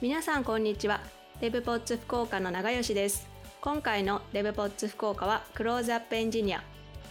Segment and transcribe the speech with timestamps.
[0.00, 1.00] 皆さんこんにちは。
[1.40, 3.26] デブポッツ福岡の長吉です。
[3.60, 6.62] 今回のデブポッツ福岡はクローズアップエンジニア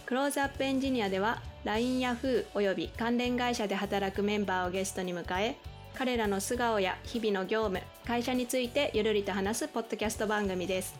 [0.06, 5.56] クローズアップエンジニアでは LINE や Yahoo および関連会社で働くメンバーをゲストに迎え
[5.98, 10.98] 彼らの素顔や日々の業務会社についてゆるりと話すポッドキャスト番組です。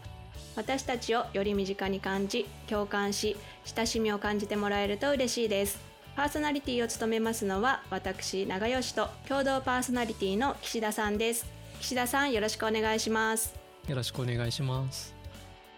[0.56, 5.80] 私たちをより身近に感じ共感し親しみを感じてもらえると嬉しいです。
[6.14, 11.58] パーソナリティを務めますのは私長吉と共同パーソナリティの岸田さんです。
[11.80, 13.55] 岸田さんよろしくお願いします。
[13.88, 15.14] よろしくお願いします。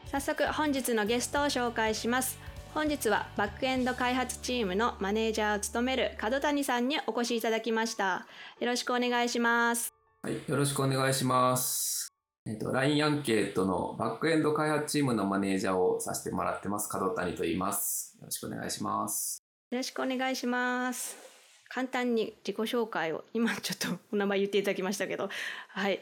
[0.07, 2.39] 早速本日のゲストを紹介します。
[2.75, 8.27] 本日はバックエンド開発チームのマネージャーを務める角谷さんにお越しいただきました。
[8.61, 9.93] よろしくお願いします。
[10.23, 12.09] はいよろしくお願いします。
[12.47, 16.89] えっ、と LINE アンケートのバックエンド開発チームのマネージャーをさせてもらってます。
[16.89, 18.17] 角谷と言います。
[18.19, 19.43] よろしくお願いします。
[19.71, 21.30] よろしくお願いします
[21.73, 25.31] 簡単に自己紹介を 今ちょっとお名前言っていただきましたけど
[25.69, 26.01] はい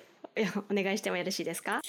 [0.70, 1.80] お願いしてもよろしいですか？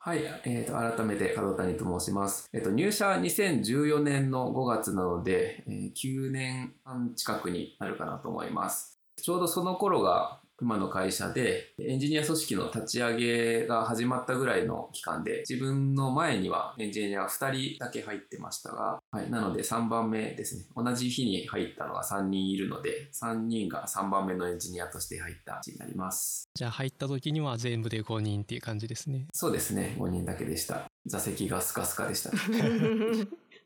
[0.00, 2.48] はい、えーと、改めて門谷と申します。
[2.52, 8.98] えーと、入社2014年の5月なので、えー、9年半近くになるかなと思います。
[9.20, 20.64] ちょうどその頃が今の会社でエンジニア組織の立ち上げが始まったぐらいの期間で自分の前にはエンジニアが2人だけ入ってましたが、はい、なので3番目ですね。
[20.74, 26.48] 同じ日に入ったのが3人いるので3人が3番目のエンジニアとして入ったになります。
[26.54, 29.28] じゃあ入った時には全部で5人っていう感じですね。
[29.32, 29.94] そうですね。
[29.98, 30.90] 5人だけでした。
[31.06, 32.30] 座席がスカスカでした。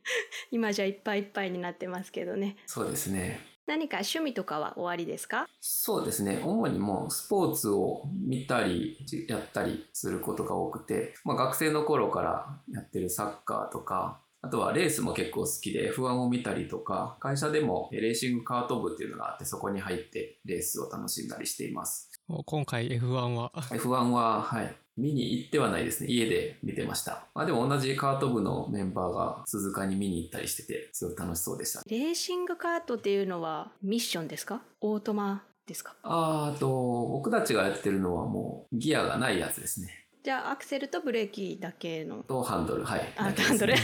[0.51, 2.57] 今じゃいっぱいいっぱいになってますけどね。
[2.67, 5.47] そうですね何か趣味とかは終わりですか？
[5.61, 6.43] そうですね。
[6.45, 22.11] 主にもうスポーツを見たりやったりすることが多くて、まあ、学生の頃からやってるサッカーとか、あとはレースも結構好きで F1 を見たりとか、会社でもレーシングカート部っていうのがあってそこに入ってレースを楽しんだりしています。
[22.45, 24.75] 今回 F1 は？F1 は、はい。
[24.97, 26.11] 見に行ってはないですね。
[26.11, 27.27] 家で見てました。
[27.35, 31.83] まあでも同じカート部のメンバーが鈴鹿に見に行ったりしてて、すごい楽しそうでした。
[31.87, 34.63] レーシングカートっていうのはミッションですか？
[34.81, 35.95] オートマですか？
[36.03, 36.69] ああと、
[37.13, 40.02] 僕たちがやってるのはもうギアがないやつですね。
[40.23, 42.23] じゃあアクセルとブレーキだけの。
[42.23, 43.13] とハンドルはい。
[43.17, 43.75] あハンドル。
[43.75, 43.77] い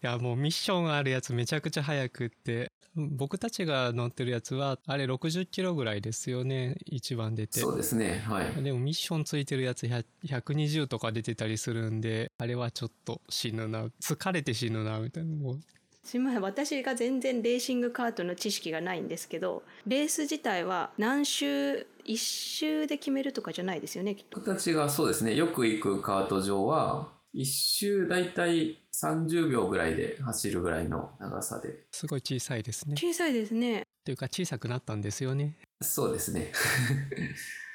[0.00, 2.72] やもうミッションあるやつめちゃくちゃ速くって。
[2.96, 7.58] 僕たちが乗ってるやつはあれ60キロぐらいですよね一番出て。
[7.58, 8.62] そうですねはい。
[8.62, 15.34] でもミッションついてるやつ120とか出てたりするんであれはちょっと死ぬな疲れて死ぬなみたいな。
[15.34, 15.60] もう
[16.04, 24.40] すみません私が全然レーシングカートの知識がないんですけどレース自体は何周1周で決めるとかじゃないですよねきっと。
[24.40, 31.86] 形がそうですねよく行くカート場は1周だいたい30秒ぐらいで走るぐらいの長さで。
[31.90, 32.94] すごい小さいですね。
[32.96, 33.82] 小さいですね。
[34.04, 35.56] というか小さくなったんですよね。
[35.82, 36.52] そうですね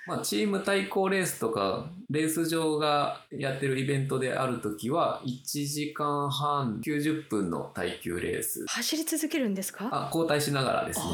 [0.09, 8.65] まあ、チーム対抗レースとか、レース場がやってるイベントである時は、1時間半90分の耐久レース。
[8.67, 9.87] 走り続けるんですか？
[9.91, 11.05] あ、交代しながらですね。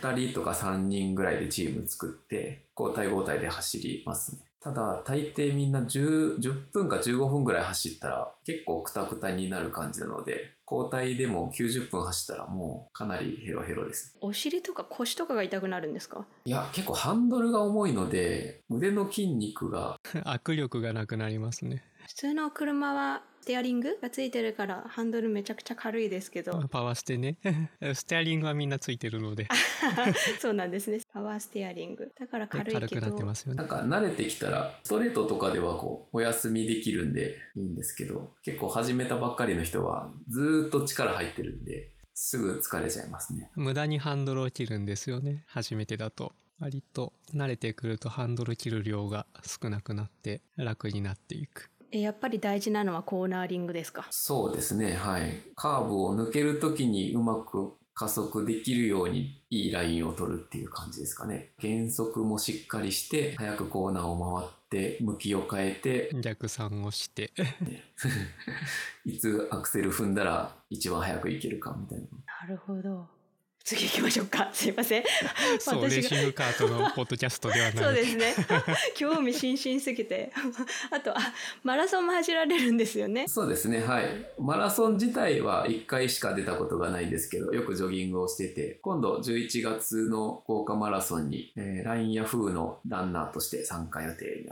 [0.00, 4.40] 2人とか3人ぐらいでチーム作って、交代交代で走りますね。
[4.60, 14.16] ただ、大抵みんな 10, 10分か15分ぐらい走ったら結構クタクタになる感じなので、交代でも90分走ったらもうかなりヘロヘロです。
[14.20, 16.26] お尻とか腰とかが痛くなるんですか？
[16.44, 19.96] いや、結構ハンドルが重いので、腕の筋肉が。
[20.26, 21.84] 握力がなくなりますね。
[22.06, 26.52] 普通の車はテアリングがついてるからハンドルめちゃくちゃ軽いですけど。
[26.68, 27.38] パワーステね。
[27.94, 29.48] ステアリングはみんなついてるので。
[30.38, 31.00] そうなんですね。
[31.10, 32.12] パワーステアリング。
[32.20, 32.80] だから軽いけど。
[32.80, 33.56] 軽くなってますよね。
[33.56, 43.50] なんか慣れてきたらストレートとかではこうお休みできるんでいいんですけど結構始めたばっかりの人はずっと力入ってるんですぐ疲れちゃいますね。
[43.56, 45.44] 無駄にハンドルを切るんですよね。
[45.46, 46.34] 初めてだと。
[46.60, 54.06] 割と慣れてくるとハンドル切る量が少なくなって楽になっていくやっぱり大事なのはコーナーリングですか？
[54.10, 55.32] そうですねはい。
[55.56, 61.50] カーブを抜ける時にうまく加速できるようにいいラインを取るっていう感じですかね。
[61.58, 67.32] 減速もしっかりして早くコーナーを回って向きを変えて逆算をして。
[69.04, 72.04] いつアクセル踏んだら一番早くいけるかみたいな。
[72.46, 73.08] なるほど
[73.68, 74.48] 次行きましょうか。
[74.54, 75.04] すいません。
[75.60, 77.76] そう、レーシングカートのポッドキャストではない。
[77.84, 78.34] そうですね。
[78.96, 80.32] 興味津々すぎて。
[80.90, 81.20] あと、あ、
[81.62, 83.28] マラソンも走られるんですよね。
[83.28, 83.80] そうですね。
[83.80, 84.06] はい。
[84.38, 94.46] マラソン自体は1回しか出たことがないんですけど、よくジョギングをしてて、今度11月の豪華マラソンに、えー、LINE や Yahoo のランナーとして参加予定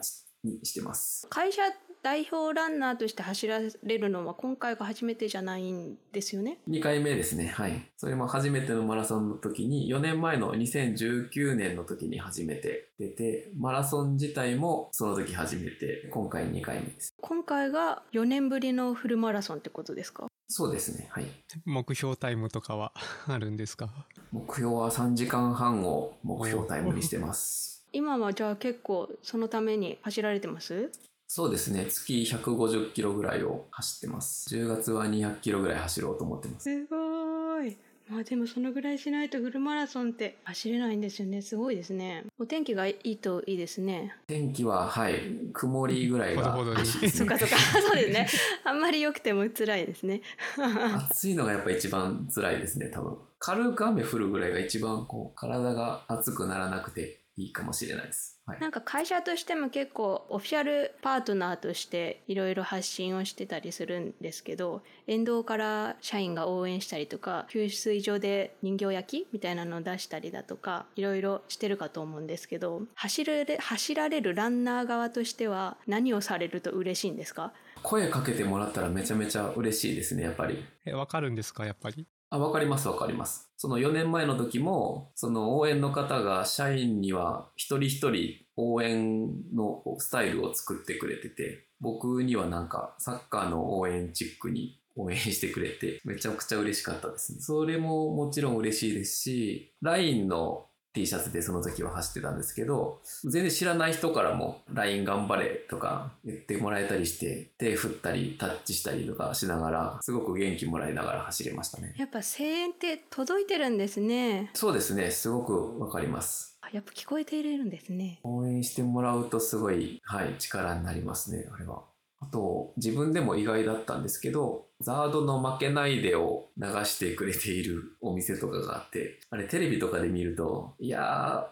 [0.45, 1.27] にしてます。
[1.31, 1.63] 会社
[2.07, 7.49] 代表ランナーとして走られるのは今回が初めてじゃないんですよね？2回目ですね。
[7.49, 7.91] はい。
[7.97, 17.13] それも初めてのマラソンの時に、4年前の2019年の時に初めて出て、マラソン自体もその時初めて、今回2回目です。
[17.21, 20.29] 今回が4年ぶりのフルマラソンってことですか？
[20.47, 21.09] そうですね。
[21.11, 21.25] はい。
[21.65, 22.93] 目標タイムとかは
[23.27, 23.89] あるんですか？
[24.31, 27.85] 目標は3時間半を目標タイムにしてます。
[27.93, 30.93] 今はじゃあ結構そのために走られてます？
[31.29, 31.87] そうですね。
[31.87, 34.49] 月150キロぐらいを走ってます。
[34.55, 36.65] 10月は200キロぐらい走ろうと思ってます。
[36.65, 37.77] すごい。
[38.09, 41.43] まあでもそのぐらいしないとフルマラソンって走れないんですよね。
[41.43, 42.25] すごいですね。
[42.39, 44.15] お天気がいいといいですね。
[44.29, 45.21] 天気は、はい、
[45.53, 47.57] 曇りぐらいがほどほどにいいですね そっかそっか。
[47.83, 48.29] そうですね。
[48.63, 50.23] あんまり良くても辛いですね。
[51.11, 53.19] 暑いのがやっぱ一番辛いですね、多分。
[53.41, 58.41] 軽く雨降るぐらいが一番こう、体が熱くならなくていいかもしれないです。
[58.47, 58.61] はい。
[58.61, 77.53] なんか会社としても結構オフィシャルパートナーとしていろいろ発信をしてたりするんですけど沿道から社員が応援したりとか給水所で人形焼きみたいなのを出したりだとかいろいろしてるかと思うんですけど走れ走られるランナー側としては何をされると嬉しいんですか？
[77.83, 80.65] 声かけてもらったらめちゃめちゃ嬉しいですね、やっぱり。
[80.87, 82.07] え、わかるんですかやっぱり？
[82.31, 83.53] あ、わかりますわかります。
[83.57, 97.41] その4年前の時も、その応援の方が社員には一人一人応援のスタイルを作ってくれてて、僕にはなんかサッカーの応援チックに応援してくれて、めちゃくちゃ嬉しかったですね。
[97.41, 111.95] それももちろん嬉しいですし、LINE の T シャツでその時は走ってたんですけど、全然知らない人からも LINE 頑張れとか言ってもらえたりして、手振ったりタッチしたりとかしながら、すごく元気もらいながら走れましたね。
[111.99, 116.57] やっぱ声援って届いてるんですねそうですね、すごくわかります。
[116.63, 121.83] あやっぱ聞こえているんですね応援してもらうとすごい、はい、力になりますね、あれは。
[122.21, 131.47] あと、自分でも意外だったんですけど、ザードの負けないでを流してくれているお店とかがあって、あれテレビとかで見ると、いや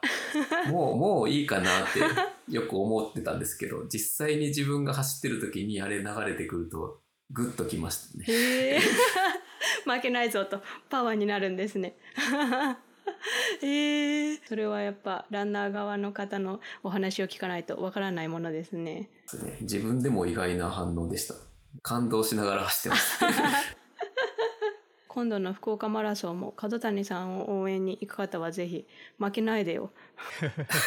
[0.67, 2.01] ー、 もう、もういいかなって
[2.53, 7.01] よく思ってたんですけど、実際に自分が走ってる時にあれ流れてくると、
[7.31, 8.81] グッときましたね。
[9.85, 11.97] 負けないぞとパワーになるんですね。
[13.63, 19.11] ええそれはやっぱランナー側の方のお話を聞かないとわからないものですね。
[19.25, 21.35] ですね自分でも意外な反応でした。
[21.83, 23.19] 感動しながら走ってます。
[25.09, 29.93] 今度の福岡マラソンも角谷さんを応援に行く方はぜひ負けないでよ。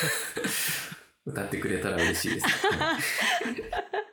[1.26, 4.07] 歌ってくれたら嬉しいです、はい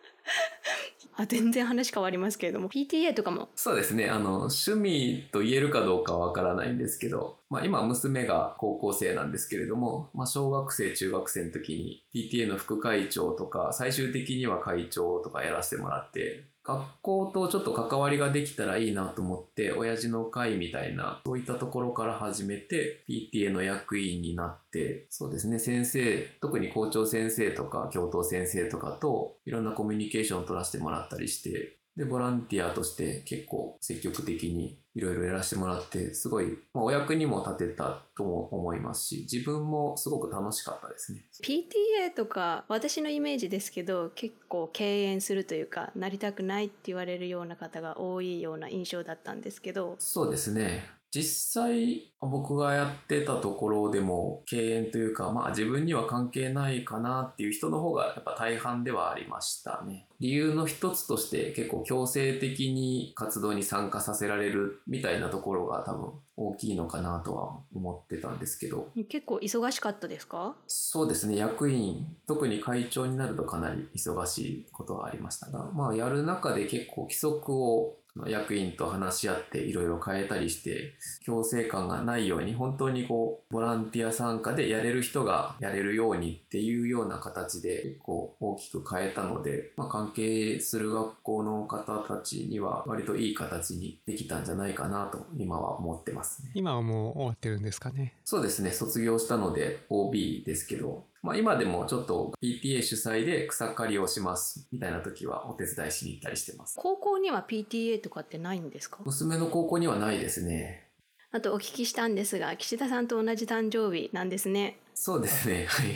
[1.17, 2.69] あ全然話変わりますけれども。
[2.69, 3.49] PTA とかも。
[3.55, 4.11] そうですね。
[4.11, 41.25] あの趣味と言えるかどうかわからないんですけど、まあ、今娘が高校生なんですけれども、まあ、小学生中学生の時に PTA の副会長とか最終的には会長とかやらせてもらって学校とちょっと関わりができたらいいなと思って親父の会みたいなそういったところから始めて PTA の役員になってそうですね先生特に校長先生とか教頭先生とかといろんなコミュニケーションを取らせてもらったりしてで、ボランティアとして結構積極的にいろいろやらせてもらって、すごい、まあ、お役にも立てたとも思いますし、自分もすごく楽しかったですね。
[41.43, 50.85] PTA とか私のイメージですけど結構敬遠するというかなりたくないって言われるような方が多いような印象だったんですけどそうですね。
[51.15, 60.09] 実際僕がやってたところでも敬遠というか、まあ自分には関係ないかなっていう人の方がやっぱ大半ではありましたね。
[60.19, 70.57] 理由の一つとして結構強制的に活動に参加させられるみたいなところが多分大きいのかなとは思ってたんですけど、結構忙しかったですか？
[70.67, 80.95] そうですね、役員、特に会長になるとかなり忙しいことはありましたが、まあやる中で結構規則を役員と話し合っていろいろ変えたりして、
[81.25, 96.53] 強制感がないように、本当にこう、ボランティア参加でやれる人がやれるようにっていうような形で結構大きく変えたので、まあ関係する学校の方たちには割といい形にできたんじゃないかなと今は思ってますね。
[96.55, 98.15] 今はもう終わってるんですかね。
[98.25, 106.75] そうですね、卒業したので OB ですけど、まあ今でもちょっと PTA 主催で草刈りをしますみたいな時はお手伝いしに行ったりしてます。
[106.79, 108.99] 高校には PTA とかってないんですか？
[109.05, 110.87] 娘の高校にはないですね。
[111.33, 115.87] あとお聞きしたんですが岸田さんと同じ誕生日なんですねそうですね、はい。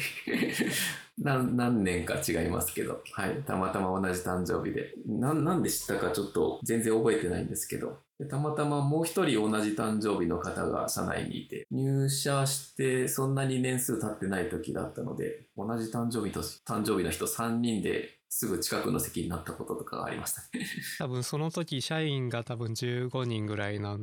[1.23, 4.95] 何何年か違いますけど、はい、たまたま同じ誕生日で。
[5.07, 20.67] ななんで知ったかちょっと全然覚えてないんですけど、でたまたまもう一人同じ誕生日の方が社内にいて、入社してそんなに年数経ってない時だったので、同じ誕生日と、誕生日の人3人ですぐ近くの席になったこととかがありましたね。
[20.99, 23.97] 多分その時社員が多分15人ぐらいな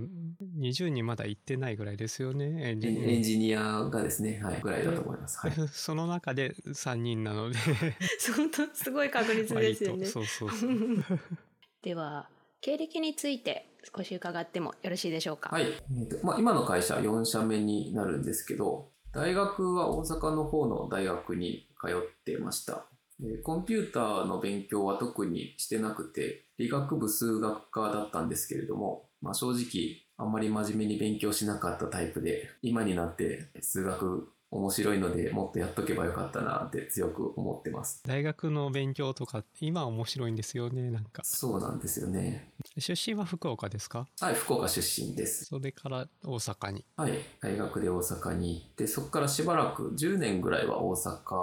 [0.57, 5.37] 20人まだ行ってないぐらいですよねエンジニアエンジニアがですね、はい、ぐらいだと思います。
[5.39, 5.53] はい。
[5.71, 7.57] その中で3人なので
[8.35, 10.71] 本当すごい確率ですよねそうそうそう
[11.83, 12.27] では
[12.61, 15.49] 経歴について少し伺ってもよろしいでしょうか？
[15.49, 15.65] はい。
[15.65, 22.85] えーとまあ、今の会社4社目になるんですけど、大学は大阪の方の大学に通ってました。
[23.19, 38.01] でコンピューターの勉強は特にしてなくて、理学部数学科だったんですけれども、まあ、正直あんまり真面目に勉強しなかったタイプで、今になって数学面白いのでもっとやっとけばよかったなって強く思ってます。
[38.05, 42.51] 大学の勉強とか今面白いんですよねなんかそうなんですよね。
[42.77, 44.07] 出身は福岡ですか？
[44.19, 45.45] はい、福岡出身です。
[45.45, 51.35] それから大阪にはい、大学で大阪に行って、そこからしばらく10年ぐらいは大阪、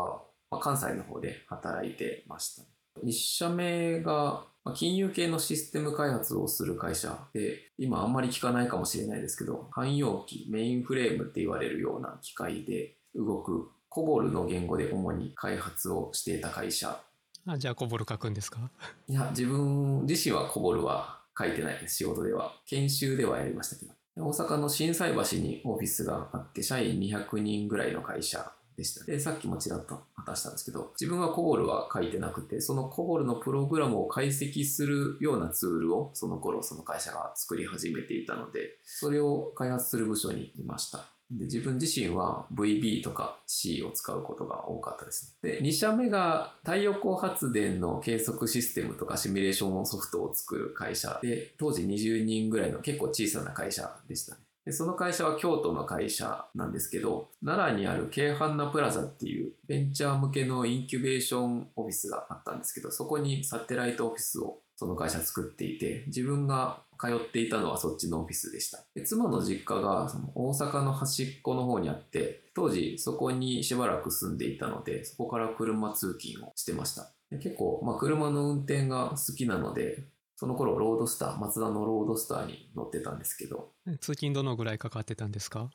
[0.51, 2.63] まあ、関西の方で働いてました。
[3.05, 17.00] 1社目がまあ金融系のシステム開発をする会社で、今あんまり聞かないかもしれないですけど、汎用機、メインフレームって言われるような機械で動くコボルの言語で主に開発をしていた会社。
[17.45, 18.71] あじゃあコボル書くんですか？
[19.09, 22.52] いや、自分自身はコボルは書いてないです、仕事では。
[22.66, 23.92] 研修ではやりましたけど。
[24.14, 29.05] 大阪の心斎橋にオフィスがあって、社員200人ぐらいの会社でした。
[29.05, 41.07] で、さっきもちらっと話したんですけど、自分はコボルは書いてなくて、そのコボルのプログラムを解析するようなツールをその頃その会社が作り始めていたので、それを開発する部署にいました。
[41.38, 45.50] で自分自身は VB とか C を使うことが多かったですね。
[45.50, 54.42] で、2社目が太陽光発電の計測システムとかシミュレーションソフトを作る会社で、当時20人ぐらいの結構小さな会社でしたね。
[54.64, 68.78] でその会社は京都の会社なんですけど、奈良にある京阪ナプラザっていうベンチャー向けのインキュベーションオフィスがあったんですけど、そこにサテライトオフィスをその会社作っていて、自分が通っていたのはそっちのオフィスでした。
[68.95, 77.11] で妻の実家がその大阪の端っこの方にあって、当時そこにしばらく住んでいたので、そこから車通勤をしてました。
[77.38, 80.04] 結構、まあ、車の運転が好きなので、
[80.43, 83.71] その頃ロードスター、マツダのロードスターに乗ってたんですけど、
[84.01, 85.71] 通勤どのぐらいかかってたんですか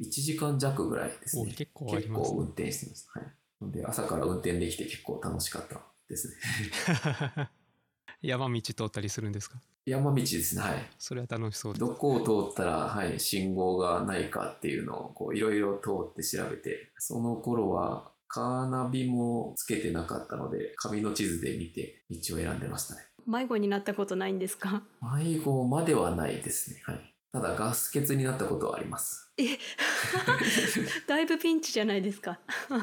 [0.00, 1.42] ？1時間弱ぐらいですね。
[1.42, 3.08] お結構ありますね結構運転してます。
[3.12, 3.72] はい。
[3.72, 7.50] で朝から運転できて結構楽しかったですね。
[8.22, 9.60] 山道通ったりするんですか？
[9.86, 10.62] 山道ですね。
[10.62, 10.90] はい。
[11.00, 23.00] それは楽しそうですどこを通ったら、はい、信号がないかっていうのをこういろいろ通って調べて、その頃はカーナビもつけてなかったので、紙の地図で見て道を選んでましたね。
[23.26, 24.82] 迷子になったことないんですか？
[25.00, 26.82] 迷子まではないですね。
[26.84, 27.14] はい。
[27.32, 29.32] ただガス欠になったことはあります。
[29.38, 29.44] え
[31.08, 32.38] だいぶピンチじゃないですか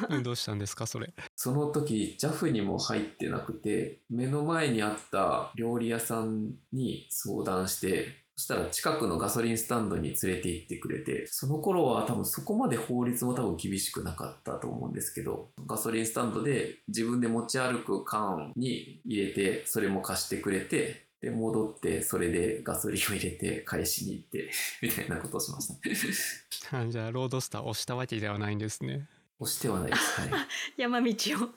[0.09, 1.13] うんどうしたんですかそれ？
[1.35, 8.07] その時 JAF にも入ってなくて目の前にあった料理屋さんに相談して
[8.39, 24.49] そしたら近くのガソリンスタンドに連れて行ってくれてその頃は多分そこまで法律も多分厳しくなかったと思うんですけどガソリンスタンドで自分で持ち歩く缶に入れてそれも貸してくれてで戻ってそれでガソリンを入れて返しに行って
[24.81, 26.77] みたいなことをしました。
[26.79, 29.09] あ じゃあロードスター押したわけではないんですね。
[29.41, 30.21] 押してはないです。
[30.21, 30.29] はい。
[30.81, 31.49] 山道を。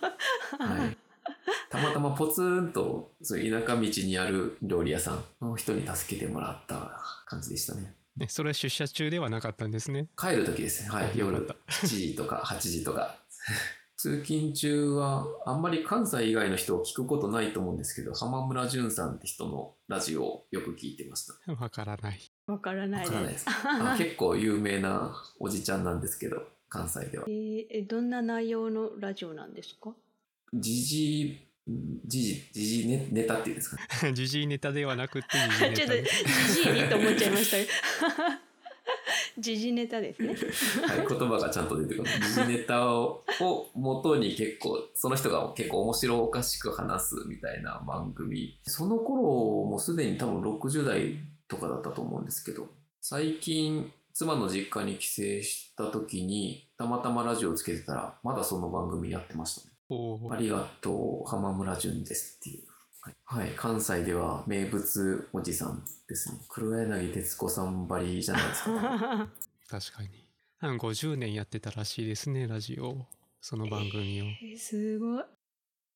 [0.58, 0.96] はい、
[1.72, 7.94] たまたまポツンとそういう田舎道にある料理屋さんの人に助けてもらった感じでしたね。
[8.16, 10.06] ねそれは出社中ではなかったんですね？
[10.18, 10.90] 帰る時ですね。
[10.90, 11.12] はい。
[11.16, 11.72] 夜よかった。
[11.72, 13.16] 7時とか8時とか。
[13.96, 21.52] 通勤中はあんまり関西以外の人を聞くことないと思うんですけど浜村淳さんって人のラジオをよく聞いてました。
[21.52, 22.18] わからない。
[22.48, 23.46] わからないわからないでです
[24.04, 27.24] 結構有名なおじちゃんなんですけど関西では。
[27.28, 29.94] えーえどんな内容のラジオなんですか？
[30.52, 34.06] 時事時事時事ネネタっていうんですか？
[34.06, 35.28] ね 時事ネタではなくて
[35.60, 36.08] 時事ちょっとネタ
[36.54, 37.66] じじいにと思っちゃいましたよ
[39.38, 42.10] 時事ネタですねはい、言葉がちゃんと出てくる。
[42.20, 48.58] 時事ネタをを元に結構、その人が結構面白おかしく話すみたいな番組。
[48.66, 49.22] その頃
[49.64, 51.16] もすでに多分60代
[51.48, 52.68] とかだったと思うんですけど、
[53.00, 59.71] 最近、妻の実家に帰省した時に、たまたまラジオをつけてたら、まだその番組やってましたね。
[60.30, 62.66] ありがとう、浜村淳ですっていう。
[63.00, 66.38] はい、はい関西では名物おじさんですね。
[66.48, 68.70] 黒柳徹子さんばりじゃないですか、
[69.24, 69.28] ね。
[69.68, 70.28] 確かに
[70.60, 73.06] あ50年やってたらしいですねラジオを
[73.40, 75.24] その番組を、えーすごい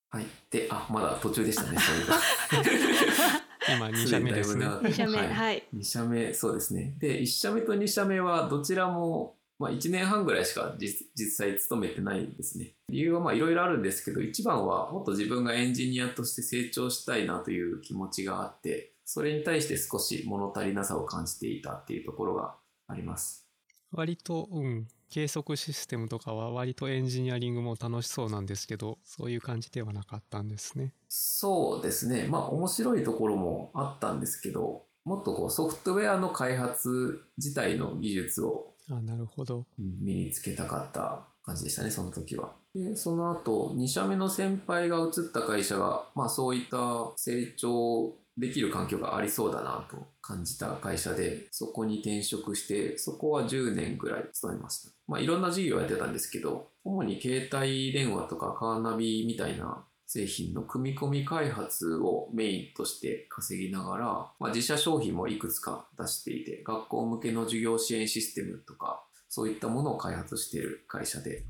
[0.09, 0.27] はい。
[0.51, 2.07] で、あ、まだ途中でしたね、そういう
[3.77, 6.95] 今2社目ですねだいぶ長2社目ははいい、2社目、そうですね。
[6.99, 12.75] で、1社目と2社目はどちらもまあ1年半ぐらいしか実実際勤めてないですね。
[12.89, 22.57] 理由はまあいろいろあるんですけど、一番はもっと自分がエンジニアとして成長したいなという気持ちがあって、それに対して少し物足りなさを感じていたっていうところが
[22.89, 23.47] あります。
[23.93, 30.93] 割と、うん、計測システムとかは割とエンジニアリングも楽しそうなんですけど、そういう感じではなかったんですね。
[31.09, 32.27] そうですね。
[32.29, 39.67] まあ面白いところもあったんですけど、もっとこうソフトウェアの開発自体の技術をあ、なるほど。
[39.79, 42.53] 身につけたかった感じでしたね、その時は。
[42.75, 54.93] で、その後、2社目の先輩が移った会社が、まあそういった成長できる環境がありそうだなと感じた会社で、そこに転職して、そこは10年ぐらい勤めました。
[55.09, 64.07] まあいろんな事業やってたんですけど、主に携帯電話とかカーナビみたいな製品の組み込み開発をメインとして稼ぎながら、
[64.39, 71.45] まあ、自社商品もいくつか出していて、学校向けの授業支援システムとか、そういったものを開発している会社で、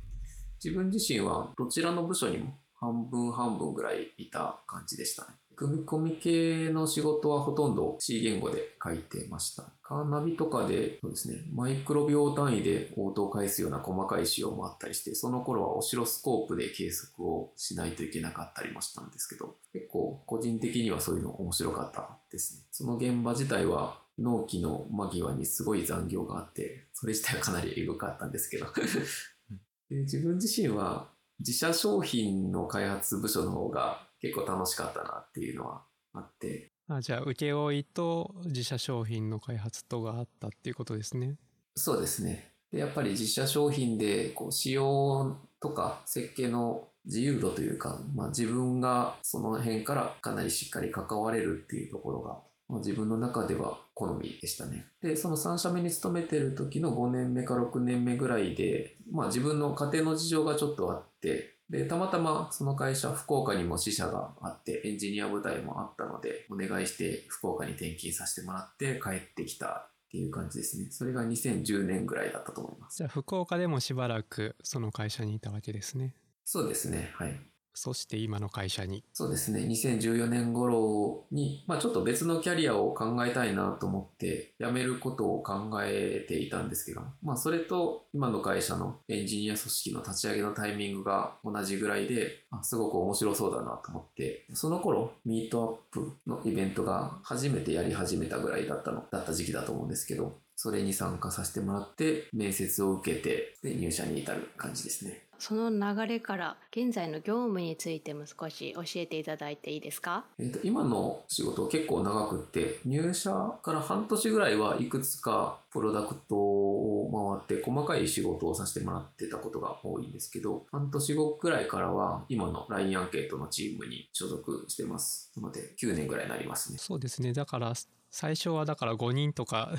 [0.64, 5.28] 自分自身はどちらの部署にも半分半分ぐらいいた感じでしたね。
[5.56, 9.64] 組み込み系の仕事はほとんど C 言語で書いてました。
[9.82, 22.64] カーナビとかで、そうですね、マイクロ秒単位で応答を返すような細かい仕様もあったりして、その頃はオシロスコープで計測をしないといけなかったりもしたんですけど、結構個人的にはそういうの面白かったですね。
[22.70, 28.66] その現場自体は納期の間際にすごい残業があって、それ自体はかなりエグかったんですけど。
[29.88, 31.08] で自分自身は
[31.38, 35.82] 自社商品の開発部署の方が結構楽しかったなっていうのは
[36.14, 41.36] あって、あじゃあ、請負と自社商品の開発とがあったっていうことですね。
[41.74, 42.52] そうですね。
[42.72, 54.86] でやっぱり自社商品でこう仕様とか設計の自由度というか、まあ、自分がその辺からかなりしっかり関われるっていうところが、まあ、自分の中では好みでしたね。
[55.00, 70.88] で、その3社目に勤めてる時の5年目か6年目ぐらいで、まあ自分の家庭の事情がちょっとあって、で、たまたまその会社、福岡にも支社があって、エンジニア部隊もあったので、お願いして福岡に転勤させてもらって帰ってきたっていう感じですね。
[70.90, 72.98] それが2010年ぐらいだったと思います。
[72.98, 76.14] じゃあ、福岡でもしばらくその会社にいたわけですね。
[76.44, 77.10] そうですね。
[77.14, 77.36] はい。
[77.76, 79.04] そして今の会社に。
[79.12, 79.60] そうですね。
[79.60, 95.62] 2014年頃に、まあちょっと別のキャリアを考えたいなと思って、辞めることを考えていたんですけど、まあそれと今の会社のエンジニア組織の立ち上げのタイミングが同じぐらいで、すごく面白そうだなと思って、その頃、ミート
[95.92, 105.25] アップのイベントが初めてやり始めたぐらいだったの、だった時期だと思うんですけど、それに参加させてもらって、面接を受けて、で入社に至る感じですね。
[105.38, 110.24] その流れから現在の業務についても少し教えていただいていいですか？
[110.38, 113.30] えーと今の仕事結構長くって入社
[113.62, 125.32] から半年ぐらいはいくつかプロダクトを回って細かい仕事をさせてもらってたことが多いんですけど半年後ぐらいからは今の LINE アンケートのチームに所属してます。
[125.36, 126.78] なので9年ぐらいになりますね。
[126.78, 127.32] そうですね。
[127.32, 127.72] だから、
[128.10, 129.72] 最初はだから5人とか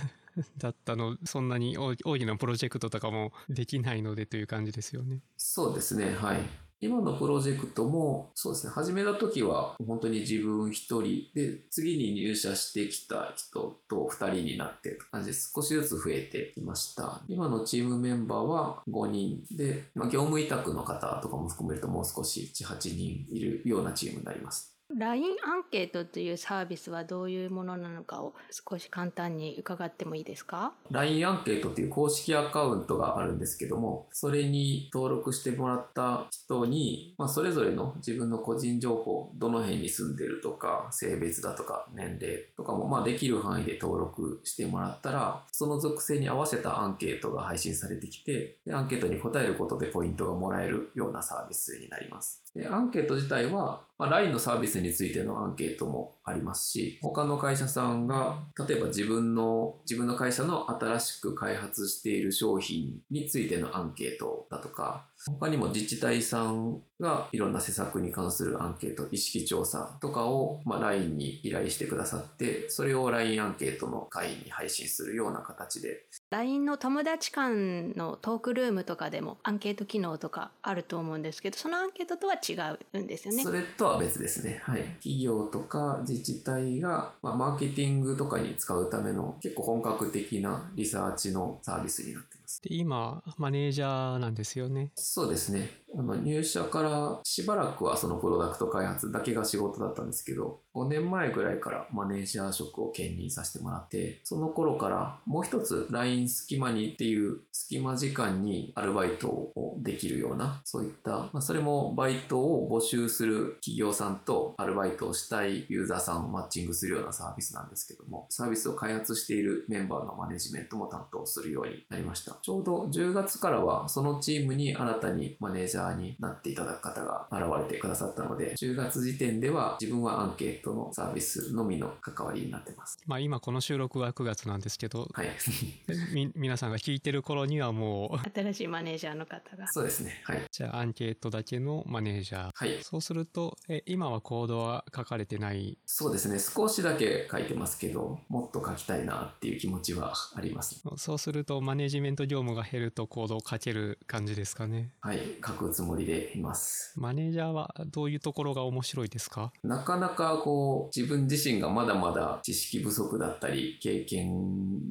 [0.57, 5.21] だったの、そんなに大きなプロジェクトとかもできないのでという感じですよね。
[5.37, 6.39] そうですねはい。
[6.79, 17.23] 今のプロジェクトもそうですね始めた時は本当に自分一人で次に入社してきた人と二人になってという感じで少しずつ増えてきました。
[17.27, 24.76] 今のチームメンバーは5人で、まあ、業務委託の方とかも含めるともう少し78人いるようなチームになります。
[24.95, 52.41] LINE アンケートというサービスはどういうものなのかを少し簡単に伺ってもいいですか？LINE アンケートっていう公式アカウントがあるんですけども、それに登録してもらった人に、まあ、それぞれの自分の個人情報、どの辺に住んでるとか、性別だとか、年齢とかも、まあ、できる範囲で登録してもらったら、その属性に合わせたアンケートが配信されてきて、でアンケートに答えることでポイントがもらえるようなサービスになります。
[52.57, 82.53] でアンケート自体は、まあ、LINE のサービスについてのアンケートもありますし、他の会社さんが、例えば自分の、自分の会社の新しく開発している商品についてのアンケートだとか、他にも自治体さんがいろんな施策に関するアンケート、意識調査とかを、まあ、LINE に依頼してくださって、それを LINE アンケートの会に配信するような形で LINE の友達間のトークルームとかでもアンケート機能とかあると思うんですけどそのアンケートとは違
[82.93, 83.51] うんですよねそ。
[83.51, 84.61] れとは別ですね。
[84.63, 84.83] はい。
[84.99, 92.61] 企業とか自治体が、まあ、マーケティングとかに使うための結構本格的なリサーチのサービスになってます。
[92.61, 94.91] で、今、マネージャーなんですよね。
[94.95, 95.69] そうですね。
[95.97, 122.37] あの入社からしばらくはそのプロダクト開発だけが仕事だったんですけど、5年前ぐらいからマネージャー職を兼任させてもらって、その頃からもう一つ LINE 隙間にっていう隙間時間にアルバイトをできるような、そういった、まあ、それもバイトを募集する企業さんとアルバイトをしたいユーザーさんをマッチングするようなサービスなんですけども、サービスを開発しているメンバーのマネジメントも担当するようになりました。
[122.43, 132.97] ちょうど10月からはそのチームに新たにマネージャーになっていただく方が現れてくださったので、10月時点では自分はアンケートのサービスのみの関わりになってます。
[133.05, 135.27] まあ今この収録は9月なんですけど、はい。
[136.13, 139.67] み皆さんが聞いてる頃にはもう、新しいマネージャーの方が。
[139.67, 140.21] そうですね。
[140.23, 140.41] はい。
[140.51, 142.51] じゃあアンケートだけのマネージャー。
[142.53, 142.83] はい。
[142.83, 145.77] そうすると、え今はコードは書かれてない？
[145.85, 146.39] そうですね。
[146.39, 150.81] 少しだけ書いてますけど、もっと書きたいなっていう気持ちはあります。
[150.97, 154.91] そうするとマネジメント業務が減るとコードを書ける感じですかね。
[155.01, 155.19] はい。
[155.45, 156.93] 書くつもりでいます。
[156.95, 159.51] マネージャーはどういうところが面白いですか？
[159.63, 164.29] なかなかこう、自分自身がまだまだ知識不足だったり、経験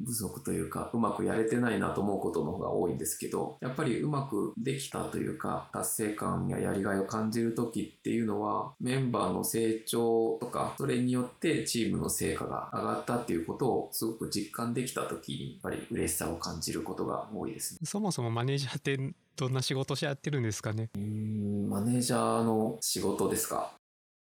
[0.05, 17.79] 不足というか、うまくやれてないなと思うことの方が多いんですけど、やっぱりうまくできたというか、達成感ややりがいを感じる時っていうのは、メンバーの成長とか、それによってチームの成果が上がったっていうことをすごく実感できた時に、やっぱり嬉しさを感じることが多いですね。
[17.83, 20.89] そもそもマネージャーってどんな仕事しやってるんですかね？
[20.95, 23.71] うん、マネージャーの仕事ですか？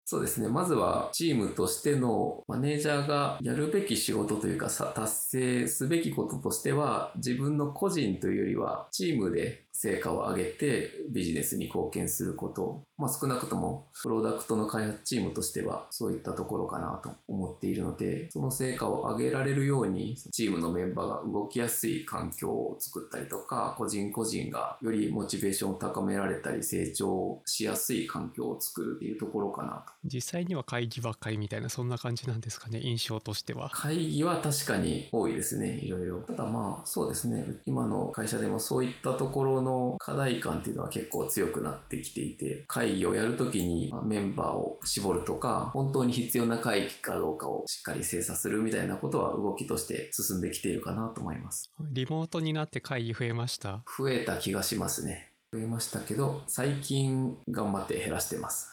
[0.06, 0.48] そうですね。
[0.48, 12.84] まずはチームとしてのマネージャーがやるべき仕事というか達成すべきこととしては自分の個人というよりはチームで成果を上げてビジネスに貢献すること。
[12.96, 29.92] まあ少なくともプロダクトの開発チームとしてはそういったところかなと思っているのでその成果を上げられるようにチームのメンバーが動きやすい環境を作ったりとか個人個人がよりモチベーションを高められたり成長しやすい環境を作るっていうところかなと。
[30.04, 33.70] 実際には会議ばっかりみたいなそんな感じなんですかね印象としては。
[33.72, 36.18] 会議は確かに多いですね、いろいろ。
[36.20, 51.70] ただまあ、そうですね、今の会社でもそういったところの課題感っていうのは結構強くなってきていて、会議をやるときにまあメンバーを絞るとか、本当に必要な会議かどうかをしっかり精査するみたいなことは動きとして進んできているかなと思います。
[51.90, 53.82] リモートになって会議増えました？
[53.98, 55.32] 増えた気がしますね。
[55.52, 58.70] 増えましたけど、最近頑張って減らしてます。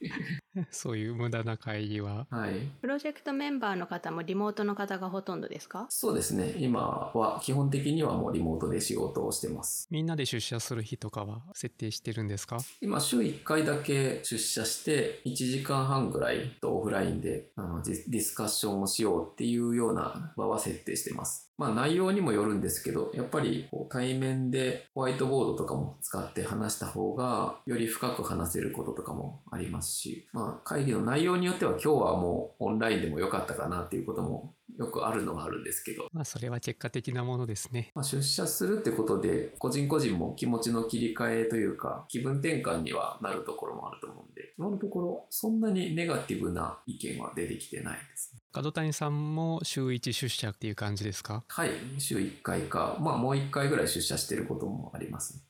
[0.00, 2.26] は いそういう無駄な会議は。
[2.30, 2.54] はい。
[2.80, 5.86] プロジェクトメンバーの方もリモートの方がほとんどですか？
[5.90, 6.54] そうですね。
[6.58, 6.80] 今
[7.14, 9.86] は基本的にはもうリモートで仕事をしてます。
[9.90, 12.58] みんなで出社する日とかは設定してるんですか？
[12.80, 21.46] 今週1回だけ出社して1時間半ぐらいとオフラインであのディディスカッションをしようっていうような場は設定してます。
[21.58, 37.90] まあ内容にもよるんですけど、やっぱりこう対面でホワイトボードとかも使って話した方がより深く話せることとかもありますし、まあ会議の内容によっては今日はもうオンラインでもよかったかなっていうこともよくあるのはあるんですけど、まあそれは結果的なものですね。
[37.94, 48.40] まあ、出社するってことで、個人個人も気持ちの切り替えというか、気分転換にはなるところもあると思うんで、今のところ、そんなにネガティブな意見は出てきてないですね。
[48.52, 51.44] 角谷さんも週1出社っていう感じですか？
[51.48, 55.42] はい、週1回か、まあもう1回ぐらい出社してることもありますね。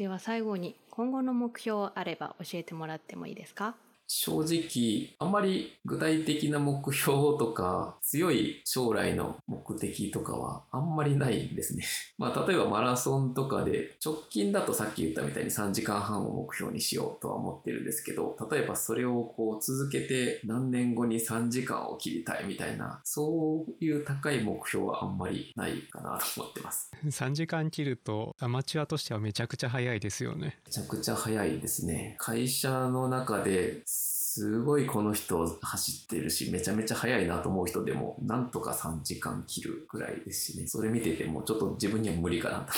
[0.00, 3.74] では最後に今後の目標あれば教えてもらってもいいですか？
[4.12, 11.84] 正直、あんまり具体的な目標とか、強い将来の目的とかはあんまりないんですね。
[12.18, 26.90] まあ、例えばマラソンとかで、直近だとさっき言ったみたいに3時間半を目標にしようとは思ってるんですけど、例えばそれをこう続けて何年後に3時間を切りたいみたいな、そういう高い目標はあんまりないかなと思ってます。
[27.06, 30.58] 3時間切るとアマチュアとしてはめちゃくちゃ早いですよね。
[30.66, 32.16] めちゃくちゃ早いですね。
[32.18, 33.84] 会社の中で
[34.32, 40.68] すごいこの人走ってるし、めちゃめちゃ速いなと思う人でも、なんとか3時間切るぐらいですしね。
[40.68, 42.72] それ見ててもちょっと自分には無理かなと。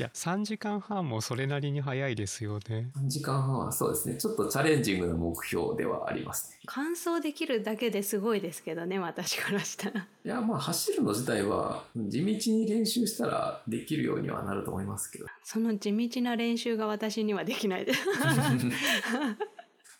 [0.00, 2.90] いや、3時間半もそれなりに早いですよね。
[2.98, 4.16] 3時間半はそうですね。
[4.16, 6.58] ちょっとチャレンジングな目標ではありますね。
[6.66, 15.26] 完走できるだけですごいですけどね私からしたらいや、まあ走るの自体は地道に練習したらできるようにはなると思いますけど。
[15.44, 18.00] その地道な練習が私にはできないです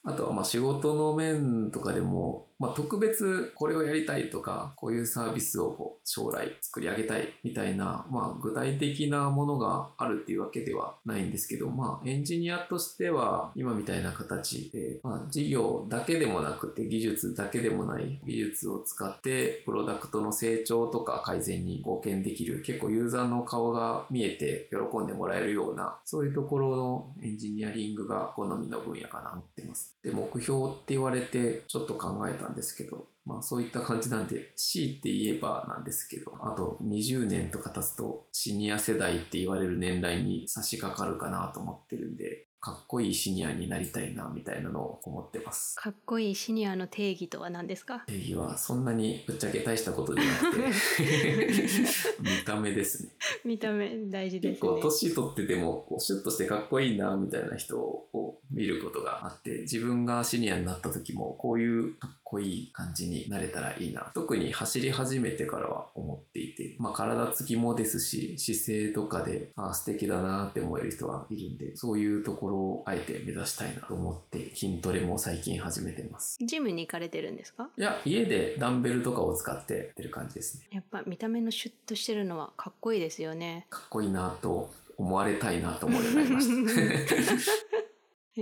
[0.07, 29.97] あとはまあ仕事の面とかでもまあ、特別これをやりたいとか、こういうサービスを将来作り上げたいみたいな、まあ、具体的なものがあるっていうわけではないんですけど、まあ、エンジニアとしては今みたいな形で、まあ、事業だけでもなくて技術だけでもない技術を使ってプロダクトの成長とか改善に貢献できる結構ユーザーの顔が見えて喜んでもらえるようなそういうところのエンジニアリングが好みの分野かなと思ってます。
[30.03, 45.77] で、目標って言われてちょっと考えたんですけど、まあそういった感じなんで C って言えばなんですけど、あと20年とか経つとシニア世代って言われる年代に差し掛かるかなと思ってるんで、かっこいいシニアになりたいなみたいなのを思ってます。
[45.77, 48.03] かっこいいシニアの定義とは何ですか？
[48.07, 51.47] 定義はそんなにぶっちゃけ大したことじゃなくて
[52.21, 53.11] 見た目ですね。
[53.45, 54.69] 見た目大事ですね。
[54.71, 58.09] 結構年取っててもこうシュッとしてかっこいいなみたいな人を
[58.51, 64.11] 見ることがあって自分がシニアになった時もこういうかっこいい感じになれたらいいな。
[64.15, 76.39] 特に走り始めてからは思っていてまあ体つきもですし姿勢とかであ素敵だなって思える人はいるんでそういうところをあえて目指したいなと思って筋トレも最近始めてます。
[76.45, 77.69] ジムに行かれてるんですか？
[77.77, 80.69] いや家でダンベルとかを使ってやってる感じですね。
[80.73, 83.67] やっぱ見た目のシュッとしてるのはかっこいいですよね。
[83.71, 87.66] かっこいいなと思われたいなと思うようになりました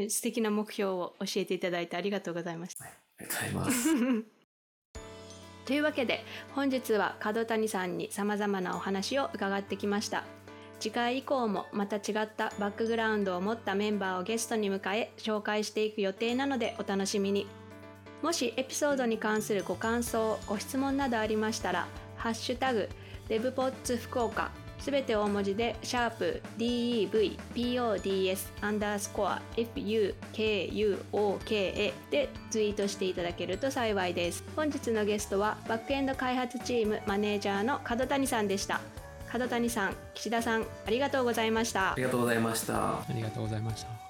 [0.09, 3.95] 素敵な目標を教えていただいてありがとうございました、はい、ありがとうございます。
[5.67, 6.23] というわけで
[6.55, 10.25] 本日は角谷さんにさまざまなお話を伺ってきました。
[10.81, 17.47] 次回以降もまた違ったバックグラウンドを持ったメンバーをゲストに迎え紹介していく予定なのでお楽しみに。
[18.23, 22.89] もしエピソードに関するご感想ご質問などありましたら「ハッシュタグ
[23.29, 24.51] デブポッツ福岡」
[24.85, 30.13] すべて大文字で、シャープ DEVPODS アンダースコア FUKUOKA
[32.11, 34.45] でツイートしていただけると幸いです。
[34.55, 38.83] 本日のゲストはバックエンド開発チームマネージャーの角谷さんでした。
[39.33, 41.93] 角谷さん、岸田さん、ありがとうございました。
[41.93, 42.75] ありがとうございました。
[42.75, 44.04] ありがとうございました。